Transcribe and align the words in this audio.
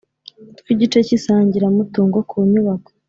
Tw 0.59 0.65
igice 0.73 0.99
cy 1.07 1.13
isangiramutungo 1.17 2.17
ku 2.29 2.35
nyubako 2.51 2.89